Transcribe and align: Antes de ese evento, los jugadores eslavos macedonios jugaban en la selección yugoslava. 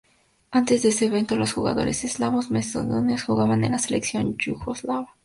Antes 0.49 0.81
de 0.81 0.89
ese 0.89 1.05
evento, 1.05 1.35
los 1.35 1.53
jugadores 1.53 2.03
eslavos 2.03 2.49
macedonios 2.49 3.21
jugaban 3.21 3.63
en 3.63 3.73
la 3.73 3.77
selección 3.77 4.35
yugoslava. 4.35 5.13